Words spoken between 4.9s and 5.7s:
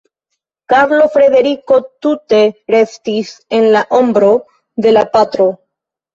la patro.